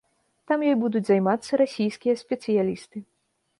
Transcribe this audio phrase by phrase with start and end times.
[0.51, 3.07] Там ёй будуць займацца расійскія спецыялісты.